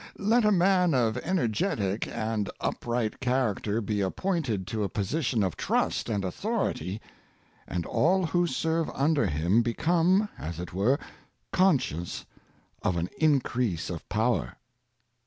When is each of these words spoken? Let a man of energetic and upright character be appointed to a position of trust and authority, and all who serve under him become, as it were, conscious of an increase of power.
Let 0.17 0.43
a 0.45 0.51
man 0.51 0.95
of 0.95 1.15
energetic 1.17 2.07
and 2.07 2.49
upright 2.59 3.19
character 3.19 3.81
be 3.81 4.01
appointed 4.01 4.65
to 4.65 4.81
a 4.83 4.89
position 4.89 5.43
of 5.43 5.55
trust 5.55 6.09
and 6.09 6.25
authority, 6.25 6.99
and 7.67 7.85
all 7.85 8.25
who 8.25 8.47
serve 8.47 8.89
under 8.95 9.27
him 9.27 9.61
become, 9.61 10.27
as 10.39 10.59
it 10.59 10.73
were, 10.73 10.97
conscious 11.51 12.25
of 12.81 12.97
an 12.97 13.09
increase 13.19 13.91
of 13.91 14.09
power. 14.09 14.55